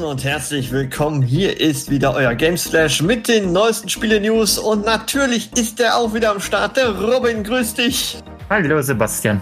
[0.00, 1.22] Draußen und herzlich willkommen.
[1.22, 6.30] Hier ist wieder euer Gameslash mit den neuesten Spiele-News und natürlich ist er auch wieder
[6.30, 6.76] am Start.
[6.76, 8.18] Der Robin, grüß dich.
[8.48, 9.40] Hallo Sebastian.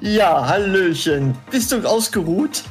[0.00, 1.36] Ja, Hallöchen.
[1.50, 2.62] Bist du ausgeruht?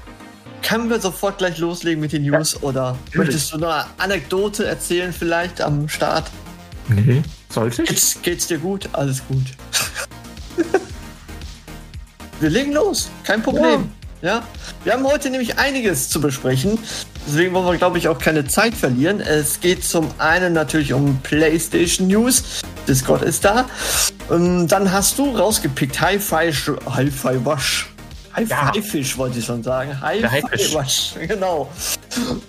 [0.63, 3.15] Können wir sofort gleich loslegen mit den News oder natürlich.
[3.15, 6.29] möchtest du noch eine Anekdote erzählen vielleicht am Start?
[6.87, 7.89] Nee, sollte ich?
[7.89, 8.89] Geht's, geht's dir gut?
[8.93, 9.45] Alles gut.
[12.39, 13.91] wir legen los, kein Problem.
[14.21, 14.43] Ja.
[14.83, 16.79] Wir haben heute nämlich einiges zu besprechen.
[17.27, 19.19] Deswegen wollen wir, glaube ich, auch keine Zeit verlieren.
[19.19, 22.61] Es geht zum einen natürlich um PlayStation News.
[22.87, 23.65] Discord ist da.
[24.29, 27.89] Und dann hast du rausgepickt Hi-Fi Hi-Fi Wash.
[28.47, 28.67] Ja.
[28.67, 29.99] Hi-Fi-Fisch wollte ich schon sagen.
[29.99, 30.31] Haifisch.
[30.31, 31.69] Hi-Fi-Wash, genau.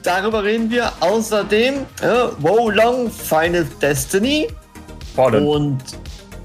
[0.05, 0.93] Darüber reden wir.
[1.01, 2.07] Außerdem äh,
[2.39, 4.47] Wo Long Final Destiny
[5.17, 5.45] Fallen.
[5.45, 5.83] und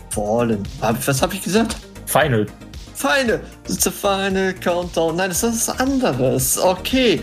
[0.09, 0.63] Fallen.
[0.79, 1.75] Was habe ich gesagt?
[2.07, 2.47] Final.
[3.67, 5.17] It's a final countdown.
[5.17, 6.57] Nein, das ist was anderes.
[6.57, 7.19] Okay.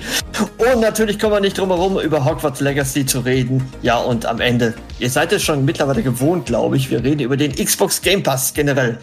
[0.58, 3.66] Und natürlich kommen wir nicht drum herum, über Hogwarts Legacy zu reden.
[3.80, 6.90] Ja, und am Ende, ihr seid es schon mittlerweile gewohnt, glaube ich.
[6.90, 8.98] Wir reden über den Xbox Game Pass generell.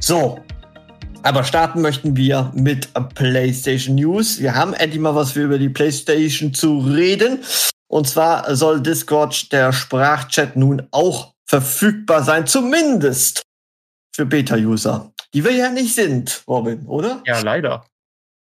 [0.00, 0.40] So.
[1.22, 4.40] Aber starten möchten wir mit PlayStation News.
[4.40, 7.40] Wir haben endlich mal was für über die PlayStation zu reden.
[7.88, 12.46] Und zwar soll Discord, der Sprachchat, nun auch verfügbar sein.
[12.46, 13.42] Zumindest
[14.18, 15.12] für Beta-User.
[15.32, 17.22] Die wir ja nicht sind, Robin, oder?
[17.24, 17.86] Ja, leider.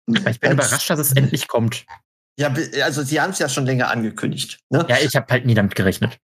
[0.07, 1.85] Ich bin überrascht, dass es endlich kommt.
[2.39, 2.55] Ja,
[2.85, 4.61] also sie haben es ja schon länger angekündigt.
[4.71, 4.87] Ne?
[4.89, 6.19] Ja, ich habe halt nie damit gerechnet.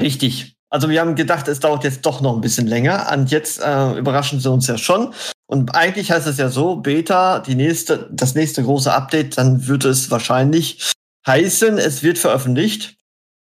[0.00, 0.56] Richtig.
[0.68, 3.10] Also wir haben gedacht, es dauert jetzt doch noch ein bisschen länger.
[3.12, 5.14] Und jetzt äh, überraschen sie uns ja schon.
[5.46, 9.84] Und eigentlich heißt es ja so, Beta, die nächste, das nächste große Update, dann wird
[9.84, 10.92] es wahrscheinlich
[11.26, 12.98] heißen, es wird veröffentlicht.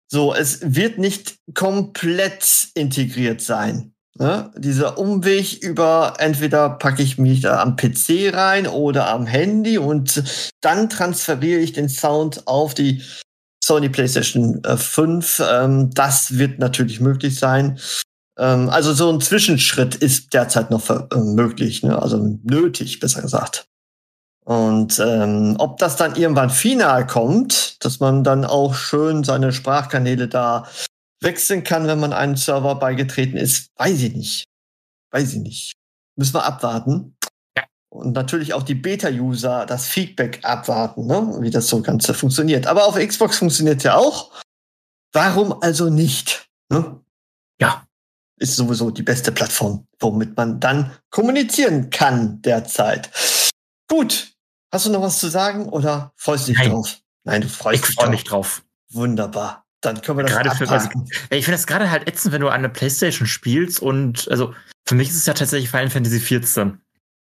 [0.08, 3.95] So, es wird nicht komplett integriert sein.
[4.18, 4.50] Ne?
[4.56, 10.22] Dieser Umweg über entweder packe ich mich da am PC rein oder am Handy und
[10.60, 13.02] dann transferiere ich den Sound auf die
[13.62, 15.42] Sony PlayStation äh, 5.
[15.50, 17.78] Ähm, das wird natürlich möglich sein.
[18.38, 22.00] Ähm, also so ein Zwischenschritt ist derzeit noch äh, möglich, ne?
[22.00, 23.66] also nötig, besser gesagt.
[24.44, 30.28] Und ähm, ob das dann irgendwann final kommt, dass man dann auch schön seine Sprachkanäle
[30.28, 30.66] da
[31.20, 34.44] wechseln kann, wenn man einem Server beigetreten ist, weiß ich nicht.
[35.10, 35.72] Weiß ich nicht.
[36.16, 37.16] Müssen wir abwarten.
[37.56, 37.64] Ja.
[37.90, 41.36] Und natürlich auch die Beta-User das Feedback abwarten, ne?
[41.40, 42.66] wie das so Ganze funktioniert.
[42.66, 44.32] Aber auf Xbox funktioniert ja auch.
[45.12, 46.48] Warum also nicht?
[46.70, 47.00] Ne?
[47.60, 47.86] Ja.
[48.38, 53.10] Ist sowieso die beste Plattform, womit man dann kommunizieren kann derzeit.
[53.88, 54.32] Gut.
[54.72, 56.70] Hast du noch was zu sagen oder freust du dich Nein.
[56.70, 56.98] drauf?
[57.24, 58.10] Nein, du Ich freust dich freue drauf.
[58.10, 58.64] mich drauf.
[58.90, 59.65] Wunderbar.
[59.82, 60.88] Dann können wir das Gerade für, also,
[61.30, 64.54] ich finde das gerade halt ätzend, wenn du an der Playstation spielst und, also,
[64.86, 66.80] für mich ist es ja tatsächlich Final Fantasy 14.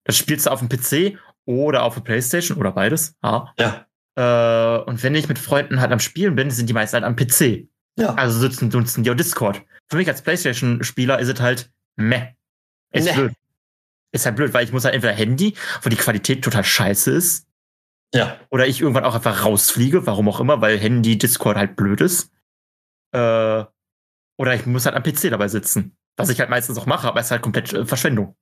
[0.03, 3.15] Das spielst du auf dem PC oder auf der Playstation oder beides.
[3.23, 3.53] Ja.
[3.59, 3.85] Ja.
[4.15, 7.15] Äh, und wenn ich mit Freunden halt am Spielen bin, sind die meisten halt am
[7.15, 7.67] PC.
[7.97, 8.13] Ja.
[8.15, 9.61] Also sitzen, nutzen die auf Discord.
[9.89, 12.33] Für mich als Playstation-Spieler ist es halt meh.
[12.91, 13.13] Ist Meh.
[13.13, 13.33] blöd.
[14.11, 17.47] Ist halt blöd, weil ich muss halt entweder Handy, wo die Qualität total scheiße ist,
[18.13, 18.39] ja.
[18.49, 22.31] oder ich irgendwann auch einfach rausfliege, warum auch immer, weil Handy, Discord halt blöd ist.
[23.11, 23.63] Äh,
[24.37, 25.95] oder ich muss halt am PC dabei sitzen.
[26.17, 28.35] Was ich halt meistens auch mache, aber es ist halt komplett äh, Verschwendung.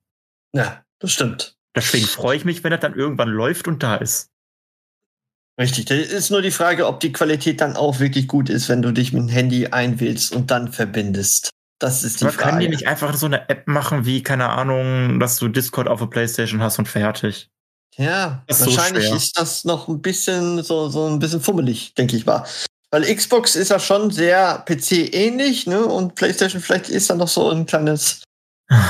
[0.54, 1.56] Ja, das stimmt.
[1.74, 4.30] Deswegen freue ich mich, wenn das dann irgendwann läuft und da ist.
[5.58, 5.86] Richtig.
[5.86, 8.92] Da ist nur die Frage, ob die Qualität dann auch wirklich gut ist, wenn du
[8.92, 11.50] dich mit dem Handy einwählst und dann verbindest.
[11.78, 12.64] Das ist die Aber können Frage.
[12.64, 16.06] die nicht einfach so eine App machen, wie, keine Ahnung, dass du Discord auf der
[16.06, 17.50] Playstation hast und fertig?
[17.96, 19.16] Ja, ist so wahrscheinlich schwer.
[19.16, 22.44] ist das noch ein bisschen so, so ein bisschen fummelig, denke ich mal.
[22.90, 25.84] Weil Xbox ist ja schon sehr PC-ähnlich, ne?
[25.84, 28.22] Und PlayStation vielleicht ist da noch so ein kleines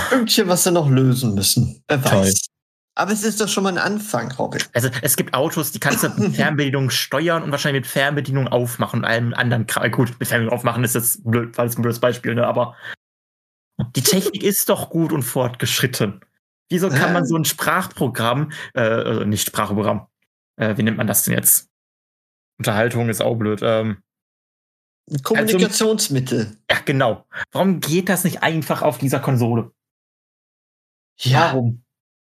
[0.09, 1.83] Pünktchen, was sie noch lösen müssen.
[1.89, 2.21] Wer Toll.
[2.21, 2.47] weiß.
[2.95, 4.63] Aber es ist doch schon mal ein Anfang, Robin.
[4.75, 9.01] Also es gibt Autos, die kannst du mit Fernbedienung steuern und wahrscheinlich mit Fernbedienung aufmachen
[9.01, 9.91] und allem anderen Kram.
[9.91, 12.47] Gut, mit Fernbedienung aufmachen ist jetzt blöd, weil es ein blödes Beispiel, ne?
[12.47, 12.77] Aber
[13.97, 16.21] die Technik ist doch gut und fortgeschritten.
[16.71, 20.07] Wieso kann man so ein Sprachprogramm, äh, äh, nicht Sprachprogramm,
[20.57, 21.69] äh, wie nennt man das denn jetzt?
[22.59, 23.61] Unterhaltung ist auch blöd.
[23.63, 24.03] Ähm,
[25.23, 26.57] Kommunikationsmittel.
[26.71, 27.27] Ja, genau.
[27.51, 29.73] Warum geht das nicht einfach auf dieser Konsole?
[31.19, 31.85] Ja, Warum?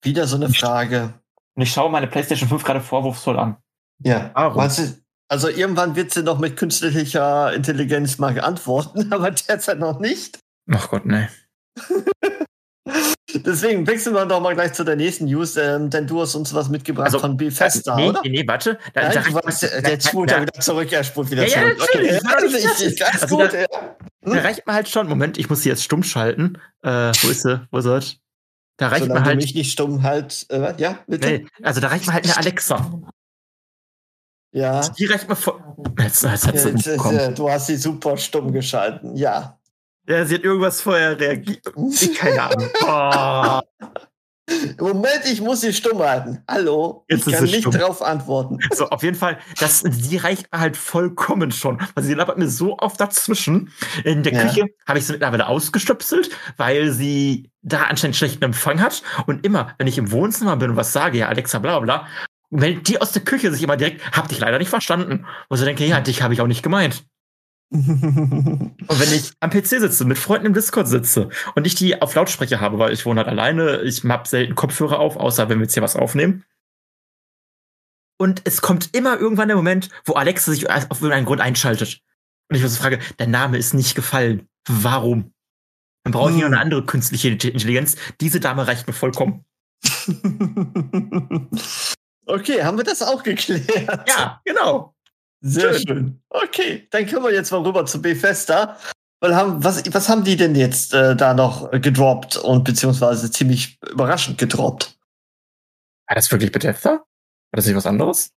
[0.02, 1.14] wieder so eine Frage.
[1.54, 3.56] Und ich schaue meine PlayStation 5 gerade vorwurfsvoll an.
[3.98, 4.68] Ja, Warum?
[4.68, 10.38] du, also irgendwann wird sie noch mit künstlicher Intelligenz mal antworten, aber derzeit noch nicht.
[10.70, 11.28] Ach Gott, ne.
[13.34, 16.52] Deswegen wechseln wir doch mal gleich zu der nächsten News, ähm, denn du hast uns
[16.52, 18.20] was mitgebracht Also, von Bethesda, nee, oder?
[18.24, 18.78] nee, nee, warte.
[18.94, 21.62] Da, Nein, du warst, der, der spult ja wieder zurück, er spult wieder Ja, ja,
[21.62, 21.78] zurück.
[21.78, 23.66] natürlich, okay, noch also ich, ich, alles Also gut, da- ja.
[24.22, 25.08] Da reicht mir halt schon.
[25.08, 26.58] Moment, ich muss sie jetzt stumm schalten.
[26.82, 27.66] Äh, wo ist sie?
[27.70, 28.18] Wo ist sie?
[28.76, 29.36] Da reicht Solange du halt.
[29.36, 31.28] mich nicht stumm halt, äh, ja, bitte?
[31.28, 32.90] Nee, also da reicht mir halt eine Alexa.
[34.52, 34.80] Ja.
[34.98, 35.62] Die reicht mir voll.
[35.98, 39.59] Jetzt, jetzt sie Jetzt, äh, du hast sie super stumm geschalten, ja.
[40.10, 41.62] Ja, sie hat irgendwas vorher reagiert.
[41.92, 42.68] Ich keine Ahnung.
[42.84, 43.60] Oh.
[44.80, 46.42] Moment, ich muss sie stumm halten.
[46.48, 47.74] Hallo, Jetzt ich kann sie nicht stumm.
[47.80, 48.58] drauf antworten.
[48.74, 51.80] So, auf jeden Fall, das, die reicht halt vollkommen schon.
[51.94, 53.72] Weil sie labert mir so oft dazwischen.
[54.02, 54.42] In der Ja.
[54.42, 59.02] Küche habe ich sie mittlerweile ausgestöpselt, weil sie da anscheinend schlechten Empfang hat.
[59.26, 62.08] Und immer, wenn ich im Wohnzimmer bin und was sage, ja, Alexa, bla bla bla,
[62.50, 65.26] meldet die aus der Küche sich immer direkt, hab dich leider nicht verstanden.
[65.48, 67.04] Und so denke, ja, dich habe ich auch nicht gemeint.
[67.72, 72.14] Und wenn ich am PC sitze, mit Freunden im Discord sitze und ich die auf
[72.16, 75.64] Lautsprecher habe, weil ich wohne halt alleine, ich hab selten Kopfhörer auf, außer wenn wir
[75.64, 76.44] jetzt hier was aufnehmen.
[78.18, 82.00] Und es kommt immer irgendwann der Moment, wo Alexa sich auf irgendeinen Grund einschaltet.
[82.48, 84.48] Und ich mir so frage, der Name ist nicht gefallen.
[84.68, 85.32] Warum?
[86.02, 86.50] Dann brauche ich hier Hm.
[86.50, 87.96] noch eine andere künstliche Intelligenz.
[88.20, 89.44] Diese Dame reicht mir vollkommen.
[92.26, 94.08] okay, haben wir das auch geklärt?
[94.08, 94.94] Ja, genau.
[95.40, 95.86] Sehr schön.
[95.86, 96.22] schön.
[96.28, 98.76] Okay, dann können wir jetzt mal rüber zu Bethesda.
[99.20, 103.78] Weil haben, was, was haben die denn jetzt äh, da noch gedroppt und beziehungsweise ziemlich
[103.90, 104.96] überraschend gedroppt?
[106.08, 106.90] War das wirklich Bethesda?
[106.90, 107.04] War
[107.52, 108.30] das nicht was anderes?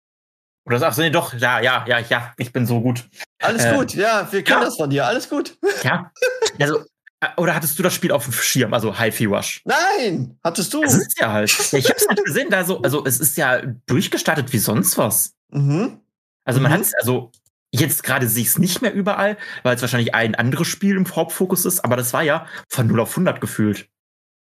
[0.65, 3.05] Oder sagst du, nee, doch, ja, ja, ja, ja, ich bin so gut.
[3.41, 4.67] Alles Äh, gut, ja, wir kennen ja.
[4.67, 5.57] das von dir, alles gut.
[5.83, 6.13] Ja.
[6.61, 6.85] Also,
[7.21, 9.63] äh, oder hattest du das Spiel auf dem Schirm, also Hi-Fi Rush?
[9.65, 10.83] Nein, hattest du?
[10.83, 11.51] Das ist ja halt.
[11.73, 15.35] Ich hab's halt gesehen, da so, also es ist ja durchgestartet wie sonst was.
[15.51, 16.02] Mhm.
[16.45, 16.77] Also man Mhm.
[16.77, 17.31] hat's, also
[17.73, 21.15] jetzt gerade sehe ich es nicht mehr überall, weil es wahrscheinlich ein anderes Spiel im
[21.15, 23.89] Hauptfokus ist, aber das war ja von 0 auf 100 gefühlt.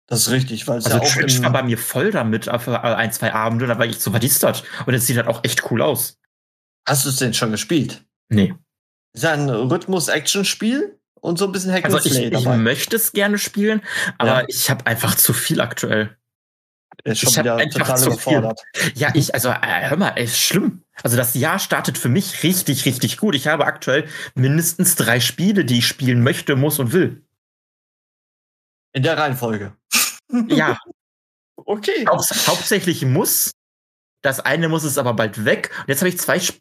[0.07, 2.65] Das ist richtig, weil es Also ja auch Twitch war bei mir voll damit auf
[2.67, 4.63] äh, ein, zwei Abende, da war ich so, was ist das?
[4.85, 6.17] Und es sieht halt auch echt cool aus.
[6.87, 8.03] Hast du es denn schon gespielt?
[8.29, 8.55] Nee.
[9.13, 13.37] Ist ja ein Rhythmus-Action-Spiel und so ein bisschen Hack Also ich, ich möchte es gerne
[13.37, 13.81] spielen,
[14.17, 14.45] aber Ja.
[14.47, 16.15] ich habe einfach zu viel aktuell.
[17.03, 18.11] Ist schon wieder einfach total zu viel.
[18.13, 18.61] überfordert.
[18.95, 20.83] Ja, ich, also, äh, hör mal, ist schlimm.
[21.01, 23.35] Also das Jahr startet für mich richtig, richtig gut.
[23.35, 27.25] Ich habe aktuell mindestens drei Spiele, die ich spielen möchte, muss und will.
[28.93, 29.75] In der Reihenfolge.
[30.47, 30.77] Ja,
[31.65, 32.05] Okay.
[32.07, 33.51] haupt, hauptsächlich muss.
[34.21, 35.71] Das eine muss es aber bald weg.
[35.81, 36.59] Und jetzt habe ich zwei, Sp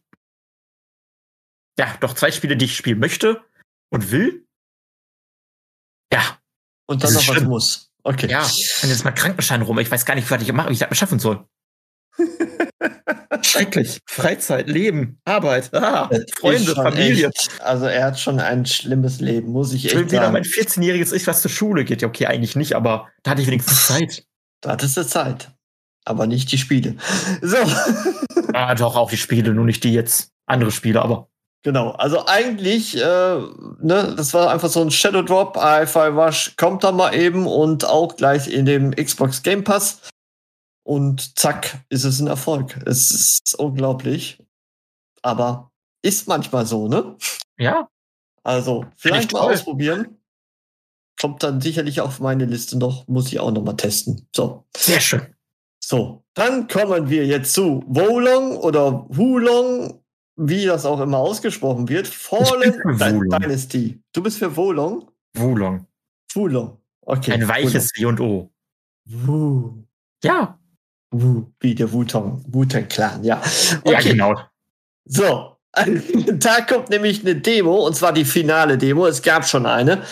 [1.79, 3.45] ja, doch zwei Spiele, die ich spielen möchte
[3.91, 4.47] und will.
[6.13, 6.39] Ja,
[6.87, 7.88] Und Das dann noch was muss.
[8.09, 8.31] Okay.
[8.31, 8.43] ja.
[8.43, 9.79] Und jetzt mal Krankenschein rum.
[9.81, 11.45] Ich weiß gar nicht, was ich mache, wie ich das schaffen soll.
[13.43, 14.01] Schrecklich.
[14.07, 16.09] Freizeit, Leben, Arbeit, ah,
[16.39, 17.29] Freunde, Familie.
[17.29, 20.33] Echt, also er hat schon ein schlimmes Leben, muss ich Ich will echt wieder sagen.
[20.33, 22.01] mein 14-jähriges Ich, was zur Schule geht.
[22.01, 24.25] Ja, okay, eigentlich nicht, aber da hatte ich wenigstens Zeit.
[24.63, 25.53] Da hattest du Zeit.
[26.07, 26.97] Aber nicht die Spiele.
[27.43, 27.59] So.
[28.55, 30.31] Ah, doch, auch die Spiele, nur nicht die jetzt.
[30.47, 31.29] Andere Spiele, aber.
[31.69, 31.91] Genau.
[31.91, 35.55] Also eigentlich, äh, ne, das war einfach so ein Shadow Drop.
[35.55, 40.01] Hi-Fi Rush kommt da mal eben und auch gleich in dem Xbox Game Pass.
[40.83, 42.79] Und zack, ist es ein Erfolg.
[42.87, 44.43] Es ist unglaublich.
[45.21, 45.71] Aber
[46.01, 47.17] ist manchmal so, ne?
[47.59, 47.87] Ja,
[48.43, 50.17] Also, vielleicht ich mal ausprobieren.
[51.21, 54.27] Kommt dann sicherlich auf meine Liste noch, muss ich auch noch mal testen.
[54.35, 54.65] So.
[54.75, 55.35] sehr schön.
[55.85, 60.03] So, dann kommen wir jetzt zu Wolong oder Wulong,
[60.39, 62.07] wie das auch immer ausgesprochen wird.
[62.07, 62.81] Fallen.
[63.29, 64.01] Dynasty.
[64.13, 65.09] Du bist für Wolong?
[65.35, 65.87] Wulong.
[66.33, 66.79] Wulong.
[67.03, 67.33] Okay.
[67.33, 68.51] Ein weiches W und O.
[69.07, 69.87] Wulong.
[70.23, 70.59] Ja.
[71.11, 71.35] Wu.
[71.35, 71.47] Wu.
[71.61, 73.43] Wie der Wutong, Wutong Clan, ja.
[73.83, 73.93] Okay.
[73.93, 74.35] Ja, genau.
[75.07, 75.57] So,
[76.33, 79.07] da kommt nämlich eine Demo, und zwar die finale Demo.
[79.07, 80.03] Es gab schon eine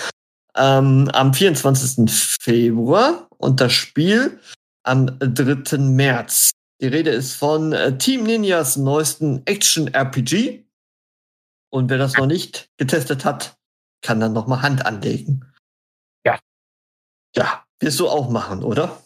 [0.56, 2.10] ähm, am 24.
[2.40, 4.40] Februar und das Spiel
[4.84, 5.78] am 3.
[5.78, 6.52] März.
[6.80, 10.64] Die Rede ist von äh, Team Ninjas neuesten Action-RPG.
[11.72, 13.56] Und wer das noch nicht getestet hat,
[14.02, 15.44] kann dann noch mal Hand anlegen.
[16.24, 16.38] Ja.
[17.34, 19.02] Ja, wirst du auch machen, oder?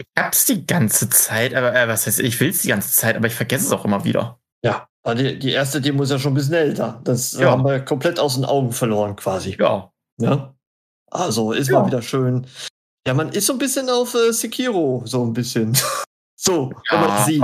[0.00, 3.26] Ich hab's die ganze Zeit, aber äh, was heißt, ich will's die ganze Zeit, aber
[3.26, 4.40] ich vergesse es auch immer wieder.
[4.64, 4.88] Ja.
[5.04, 7.00] Weil die, die erste Demo ist ja schon ein bisschen älter.
[7.04, 7.50] Das äh, Ja.
[7.52, 9.56] haben wir komplett aus den Augen verloren quasi.
[9.58, 9.92] Ja.
[10.20, 10.54] Ja.
[11.10, 11.80] Also ist Ja.
[11.80, 12.46] mal wieder schön.
[13.06, 15.76] Ja, man ist so ein bisschen auf äh, Sekiro, so ein bisschen.
[16.38, 17.24] so, wenn man Ja.
[17.24, 17.42] sieht.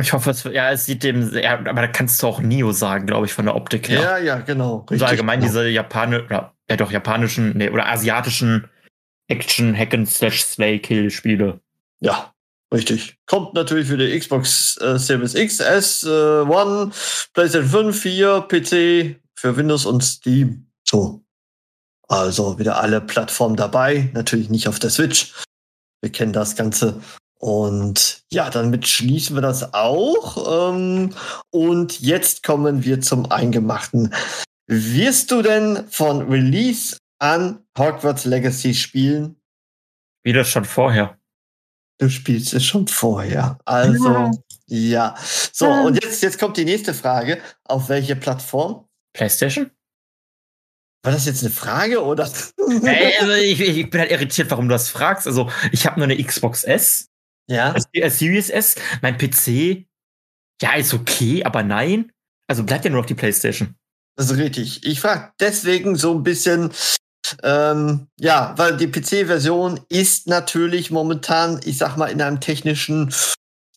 [0.00, 3.06] Ich hoffe, es, ja, es sieht dem, ja, aber da kannst du auch Neo sagen,
[3.06, 4.00] glaube ich, von der Optik her.
[4.02, 4.84] Ja, ja, genau.
[4.90, 5.52] also allgemein genau.
[5.52, 8.68] diese Japane, oder, ja doch, japanischen, nee, oder asiatischen
[9.28, 11.60] Action, Hack and Slash Slay Kill Spiele.
[12.00, 12.34] Ja,
[12.74, 13.16] richtig.
[13.26, 16.90] Kommt natürlich für die Xbox äh, Series X, S, äh, One,
[17.32, 20.66] PlayStation 5, 4, PC, für Windows und Steam.
[20.84, 21.22] So.
[22.08, 24.10] Also wieder alle Plattformen dabei.
[24.12, 25.32] Natürlich nicht auf der Switch.
[26.02, 27.00] Wir kennen das Ganze.
[27.46, 30.72] Und ja, damit schließen wir das auch.
[30.72, 31.14] Ähm,
[31.52, 34.12] und jetzt kommen wir zum Eingemachten.
[34.66, 39.36] Wirst du denn von Release an Hogwarts Legacy spielen?
[40.24, 41.20] Wie das schon vorher.
[42.00, 43.60] Du spielst es schon vorher.
[43.64, 44.32] Also,
[44.66, 45.14] ja.
[45.52, 47.38] So, und jetzt, jetzt kommt die nächste Frage.
[47.62, 48.88] Auf welche Plattform?
[49.12, 49.70] PlayStation?
[51.04, 52.28] War das jetzt eine Frage oder?
[52.82, 55.28] Ey, also ich, ich bin halt irritiert, warum du das fragst.
[55.28, 57.08] Also, ich habe nur eine Xbox S,
[57.48, 57.74] ja.
[57.92, 59.86] äh, Series S, mein PC,
[60.62, 62.12] ja, ist okay, aber nein.
[62.48, 63.74] Also bleibt ja nur noch die PlayStation.
[64.16, 64.84] Das ist richtig.
[64.86, 66.70] Ich frage deswegen so ein bisschen,
[67.42, 73.12] ähm, ja, weil die PC-Version ist natürlich momentan, ich sag mal, in einem technischen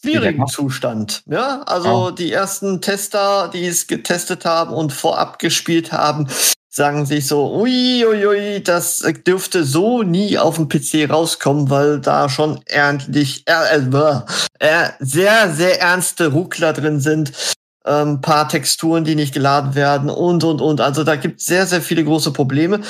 [0.01, 0.47] schwierigen.
[0.47, 1.23] Zustand.
[1.25, 2.11] Ja, also Ja.
[2.11, 6.27] die ersten Tester, die es getestet haben und vorab gespielt haben,
[6.69, 11.99] sagen sich so, ui, ui, ui, das dürfte so nie auf dem PC rauskommen, weil
[11.99, 14.21] da schon ernstlich, äh, äh,
[14.59, 17.31] äh, sehr, sehr ernste Ruckler drin sind.
[17.83, 20.79] Ein paar Texturen, die nicht geladen werden und, und, und.
[20.79, 22.81] Also da gibt es sehr, sehr viele große Probleme.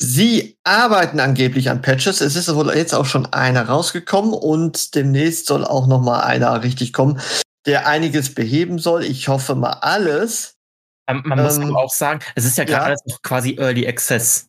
[0.00, 2.20] Sie arbeiten angeblich an Patches.
[2.20, 6.62] Es ist wohl jetzt auch schon einer rausgekommen und demnächst soll auch noch mal einer
[6.64, 7.20] richtig kommen,
[7.66, 9.04] der einiges beheben soll.
[9.04, 10.57] Ich hoffe mal alles.
[11.08, 12.86] Ähm, Man muss Ähm, aber auch sagen, es ist ja gerade ja.
[12.86, 14.46] alles noch quasi Early Access.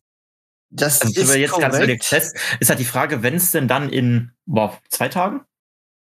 [0.72, 1.92] Das Also ist jetzt ganz Early.
[1.94, 2.32] Access.
[2.60, 5.40] Ist halt die Frage, wenn es denn dann in boah, zwei Tagen,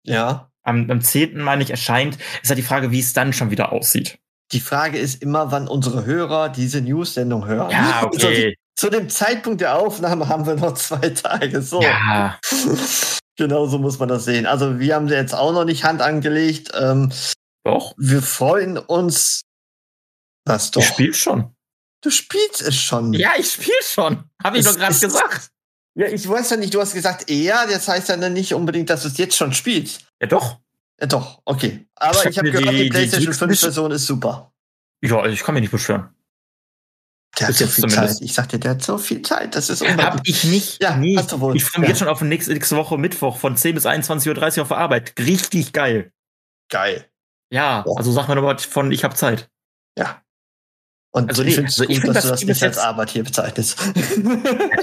[0.06, 0.50] Ja.
[0.64, 1.40] am, am 10.
[1.40, 4.20] meine ich, erscheint, ist halt die Frage, wie es dann schon wieder aussieht.
[4.52, 7.70] Die Frage ist immer, wann unsere Hörer diese News-Sendung hören.
[7.70, 8.56] Ja, okay.
[8.76, 11.62] Zu, zu dem Zeitpunkt der Aufnahme haben wir noch zwei Tage.
[11.62, 11.82] So.
[11.84, 12.40] Ja,
[13.38, 14.46] genau so muss man das sehen.
[14.48, 16.72] Also wir haben jetzt auch noch nicht Hand angelegt.
[16.78, 17.12] Ähm,
[17.64, 17.94] doch.
[17.98, 19.42] wir freuen uns.
[20.50, 20.82] Das doch.
[20.82, 21.56] Ich spiel schon.
[22.02, 23.14] Du spielst es schon.
[23.14, 24.24] Ja, ich spiel schon.
[24.44, 25.52] Habe ich Es doch gerade gesagt.
[25.96, 28.90] Ja, ich weiß ja nicht, du hast gesagt eher, das heißt ja dann nicht unbedingt,
[28.90, 30.06] dass du es jetzt schon spielst.
[30.22, 30.60] Ja, doch.
[31.00, 31.88] Ja, doch, okay.
[31.96, 34.54] Aber Ich ich hab habe gehört, die, die- die PlayStation Deluxe 5 Version ist super.
[35.04, 36.10] Ja, ich kann mich nicht beschweren.
[37.40, 38.18] Der hat so viel zumindest.
[38.20, 38.26] Zeit.
[38.26, 39.56] Ich sagte, der hat so viel Zeit.
[39.56, 40.22] Das ist Hab unglaublich.
[40.30, 40.82] ich nicht.
[40.84, 41.16] Ja, nee.
[41.18, 41.56] hast du wohl.
[41.56, 41.92] Ich freue mich Ja.
[41.94, 45.14] jetzt schon auf nächste, nächste Woche Mittwoch von 10 bis 21.30 Uhr auf der Arbeit.
[45.20, 46.12] Richtig geil.
[46.72, 47.06] Geil.
[47.52, 47.94] Ja, Ja.
[47.96, 49.50] also sag mal nochmal von ich habe Zeit.
[49.98, 50.22] Ja.
[51.12, 52.78] Und Also ich nee, finde es also ich gut, find dass du das nicht als
[52.78, 53.78] Arbeit hier bezeichnest.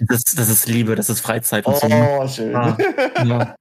[0.09, 1.87] Das ist, das ist Liebe, das ist Freizeit und so.
[1.87, 2.55] oh, schön.
[2.55, 2.77] Ah.
[3.25, 3.57] Ja.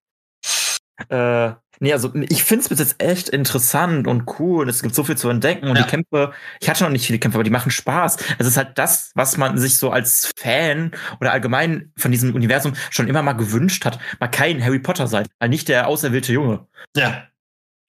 [1.50, 4.64] äh, nee, also ich finde es bis jetzt echt interessant und cool.
[4.64, 5.68] Und es gibt so viel zu entdecken.
[5.70, 5.84] Und Ja.
[5.84, 8.18] die Kämpfe, ich hatte noch nicht viele Kämpfe, aber die machen Spaß.
[8.40, 12.74] Es ist halt das, was man sich so als Fan oder allgemein von diesem Universum
[12.90, 14.00] schon immer mal gewünscht hat.
[14.20, 16.68] Mal kein Harry Potter sein, mal nicht der auserwählte Junge.
[16.96, 17.28] Ja,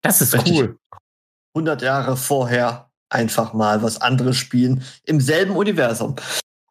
[0.03, 0.53] Das ist Richtig.
[0.55, 0.79] cool.
[1.57, 6.17] 100 Jahre vorher einfach mal was anderes spielen im selben Universum.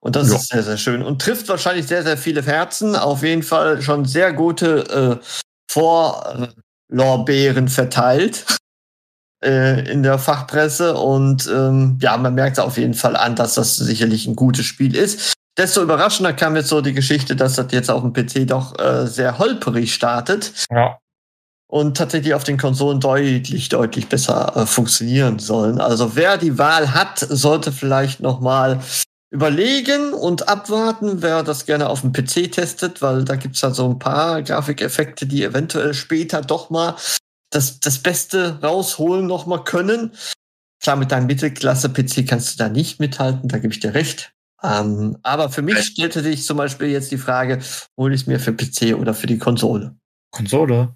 [0.02, 0.36] Und das Ja.
[0.36, 2.96] ist sehr, sehr schön und trifft wahrscheinlich sehr, sehr viele Herzen.
[2.96, 5.26] Auf jeden Fall schon sehr gute äh,
[5.72, 8.46] Vorlorbeeren verteilt
[9.46, 10.96] äh, in der Fachpresse.
[10.98, 14.96] Und ähm, ja, man merkt auf jeden Fall an, dass das sicherlich ein gutes Spiel
[14.96, 15.34] ist.
[15.58, 19.06] Desto überraschender kam jetzt so die Geschichte, dass das jetzt auf dem PC doch äh,
[19.08, 20.98] sehr holperig startet Ja.
[21.74, 25.82] Und tatsächlich auf den Konsolen deutlich, deutlich besser äh, funktionieren sollen.
[25.82, 28.80] Also wer die Wahl hat, sollte vielleicht noch mal
[29.32, 33.90] überlegen und abwarten, wer das gerne auf dem PC testet, weil da gibt's ja so
[33.90, 36.96] ein paar Grafikeffekte, die eventuell später doch mal
[37.50, 40.12] das, das Beste rausholen noch mal können.
[40.80, 44.32] Klar, mit deinem Mittelklasse-PC kannst du da nicht mithalten, da gebe ich dir recht.
[44.62, 47.62] Ähm, aber für mich stellte sich zum Beispiel jetzt die Frage,
[47.98, 49.96] hole ich es mir für PC oder für die Konsole?
[50.30, 50.96] Konsole.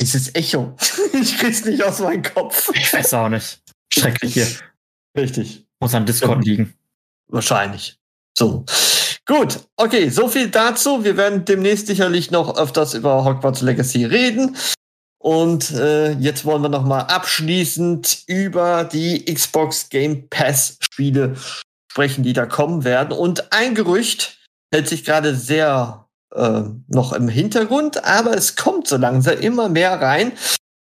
[0.00, 0.76] Dieses Echo.
[1.14, 2.70] Ich krieg's nicht aus meinem Kopf.
[2.74, 3.60] Ich weiß auch nicht.
[3.92, 4.46] Schrecklich hier.
[5.16, 5.66] Richtig.
[5.78, 6.74] Muss an Discord liegen.
[7.28, 7.98] Wahrscheinlich.
[8.36, 8.64] So.
[9.26, 9.60] Gut.
[9.76, 11.04] Okay, so viel dazu.
[11.04, 14.56] Wir werden demnächst sicherlich noch öfters über Hogwarts Legacy reden.
[15.18, 21.36] Und äh, jetzt wollen wir noch mal abschließend über die Xbox Game Pass Spiele
[21.92, 23.12] sprechen, die da kommen werden.
[23.12, 24.40] Und ein Gerücht
[24.72, 30.00] hält sich gerade sehr äh, noch im Hintergrund, aber es kommt so langsam immer mehr
[30.00, 30.32] rein,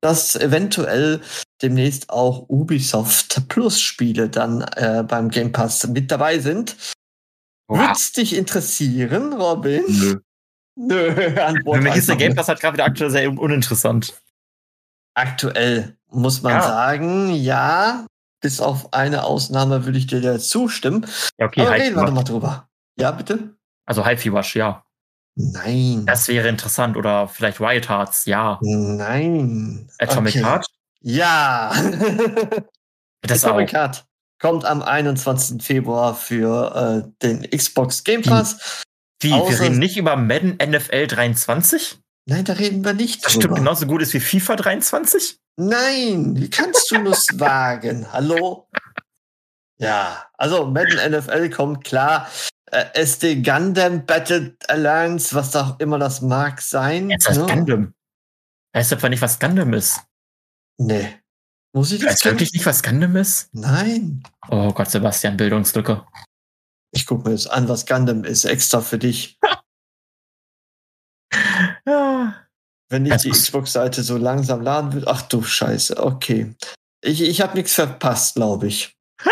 [0.01, 1.21] dass eventuell
[1.61, 6.75] demnächst auch Ubisoft Plus Spiele dann äh, beim Game Pass mit dabei sind.
[7.67, 9.83] Wird's dich interessieren, Robin?
[9.87, 10.19] Nö.
[10.75, 12.33] Nö, Antwort Für mich ist der Game.
[12.33, 14.19] Pass halt gerade wieder aktuell sehr uninteressant.
[15.13, 16.61] aktuell muss man Ja.
[16.63, 18.07] sagen, ja,
[18.41, 21.05] bis auf eine Ausnahme würde ich dir da zustimmen.
[21.37, 22.69] Ja, okay, Aber reden wir doch mal drüber.
[22.97, 23.55] Ja, bitte?
[23.85, 24.83] Also High Wash, ja.
[25.35, 26.05] Nein.
[26.05, 26.97] Das wäre interessant.
[26.97, 28.59] Oder vielleicht Wild Hearts, ja.
[28.61, 29.89] Nein.
[29.99, 30.43] Atomic Okay.
[30.45, 30.67] Heart?
[31.01, 31.73] Ja.
[33.23, 33.49] Das auch.
[33.49, 34.05] Atomic Heart
[34.41, 35.61] kommt am 21.
[35.61, 38.83] Februar für äh, den Xbox Game Pass.
[39.21, 41.99] Wie, wir reden nicht über Madden NFL 23?
[42.27, 43.43] Nein, da reden wir nicht Das drüber.
[43.43, 45.37] stimmt genauso gut ist wie FIFA 23?
[45.57, 48.11] Nein, wie kannst du das wagen?
[48.11, 48.67] Hallo?
[49.77, 52.27] Ja, also Madden NFL kommt klar.
[52.71, 57.09] Äh, SD Gundam Battle Alliance, was auch immer das mag sein.
[57.09, 57.45] Jetzt heißt ne?
[57.45, 57.93] Gundam.
[58.73, 59.99] Weißt du etwa nicht, was Gundam ist?
[60.77, 61.19] Nee.
[61.73, 63.53] Muss ich das Weißt du wirklich nicht, was Gundam ist?
[63.53, 64.23] Nein.
[64.49, 66.05] Oh Gott, Sebastian, Bildungslücke.
[66.93, 69.37] Ich guck mir jetzt an, was Gundam ist, extra für dich.
[71.85, 72.35] Ja.
[72.89, 75.07] Wenn Das die Xbox-Seite so langsam laden wird.
[75.07, 76.53] Ach du Scheiße, okay.
[77.01, 78.97] Ich, ich habe nichts verpasst, glaube ich.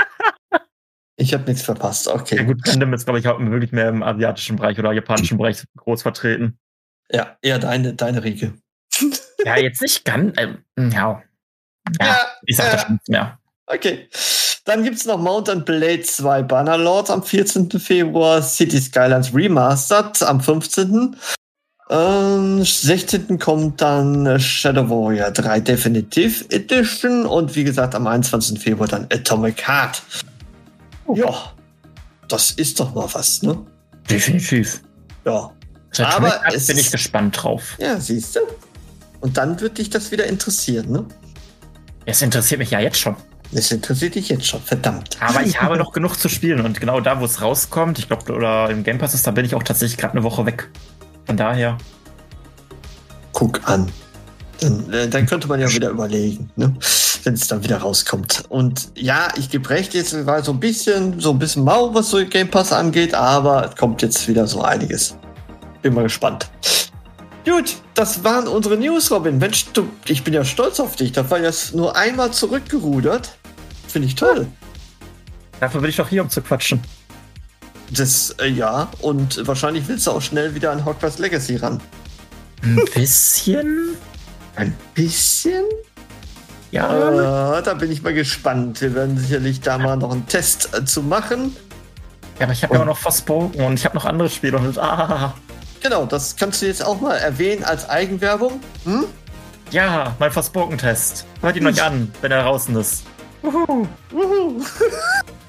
[1.19, 2.43] ich habe nichts verpasst, ja okay.
[2.45, 6.01] gut, Gundam ist, glaube ich, auch wirklich mehr im asiatischen Bereich oder japanischen Bereich groß
[6.01, 6.57] vertreten.
[7.11, 8.53] Ja, eher deine, deine Riege.
[9.45, 10.35] Ja, jetzt nicht ganz.
[10.37, 11.23] Ähm, ja.
[12.01, 12.17] ja.
[12.45, 12.89] Ich sag das ja.
[12.89, 13.39] nichts mehr.
[13.67, 14.09] Okay.
[14.65, 17.71] Dann gibt's noch Mountain Blade 2 Bannerlord am 14.
[17.79, 21.15] Februar, City Skylines Remastered am 15.
[21.89, 23.39] Ähm, 16.
[23.39, 28.59] kommt dann äh, Shadow Warrior 3 Definitive Edition und wie gesagt am 21.
[28.59, 30.03] Februar dann Atomic Heart.
[31.15, 31.53] Ja,
[32.27, 33.57] das ist doch mal was, ne?
[34.09, 34.81] Definitiv.
[35.25, 35.51] Ja.
[35.91, 37.75] Seit Aber Heart es- bin ich gespannt drauf.
[37.79, 38.39] Ja, siehst du.
[39.21, 41.05] Und dann wird dich das wieder interessieren, ne?
[42.05, 43.15] Es interessiert mich ja jetzt schon.
[43.51, 45.17] Das interessiert dich jetzt schon, verdammt.
[45.19, 48.31] Aber ich habe noch genug zu spielen und genau da, wo es rauskommt, ich glaube,
[48.31, 50.69] oder im Game Pass ist, da bin ich auch tatsächlich gerade eine Woche weg.
[51.25, 51.77] Von daher.
[53.33, 53.91] guck an.
[54.61, 56.73] Dann, äh, dann könnte man ja wieder überlegen, ne?
[57.25, 58.43] Wenn es dann wieder rauskommt.
[58.49, 62.09] Und ja, ich gebe recht, jetzt war so ein bisschen, so ein bisschen mau, was
[62.09, 65.15] so Game Pass angeht, aber es kommt jetzt wieder so einiges.
[65.81, 66.49] Bin mal gespannt.
[67.45, 69.37] Gut, das waren unsere News, Robin.
[69.37, 71.13] Mensch, du, ich bin ja stolz auf dich.
[71.13, 73.37] Da war jetzt nur einmal zurückgerudert.
[73.87, 74.47] Finde ich toll.
[75.59, 76.81] Dafür bin ich doch hier, um zu quatschen.
[77.91, 81.81] Das, äh, ja, und wahrscheinlich willst du auch schnell wieder an Hogwarts Legacy ran.
[82.61, 83.95] Ein bisschen?
[84.55, 85.63] Ein bisschen?
[86.71, 87.57] Ja.
[87.57, 88.81] Äh, da bin ich mal gespannt.
[88.81, 91.55] Wir werden sicherlich da mal noch einen Test äh, zu machen.
[92.37, 94.77] Ja, aber ich habe ja auch noch Forspoken und ich habe noch andere Spiele und
[94.77, 95.33] ah,
[95.81, 98.59] Genau, das kannst du jetzt auch mal erwähnen als Eigenwerbung.
[98.85, 99.05] Hm?
[99.71, 101.25] ja, mein Forspoken-Test.
[101.41, 103.03] Hört ihn euch an, wenn er draußen ist.
[103.43, 103.87] Uhu.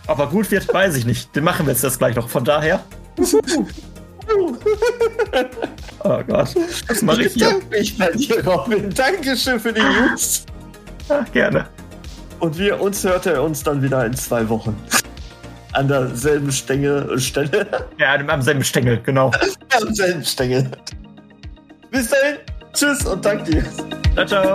[0.07, 1.35] Ob er gut wird, weiß ich nicht.
[1.35, 2.29] Den machen wir jetzt das gleich noch.
[2.29, 2.81] Von daher.
[6.03, 6.55] Oh Gott,
[6.89, 7.61] was mache ich Ich hier?
[7.71, 8.91] mich bei dir, Robin.
[8.91, 10.45] Dankeschön für die News.
[11.11, 11.67] Ah, gerne.
[12.39, 14.77] Und wir uns hört er uns dann wieder in zwei Wochen.
[15.73, 17.67] An derselben Stänge, Stelle.
[17.99, 19.31] Ja, am selben Stängel, genau.
[19.81, 20.71] Am selben Stängel.
[21.91, 22.37] Bis dahin.
[22.73, 23.65] Tschüss und danke dir.
[24.15, 24.55] Ciao,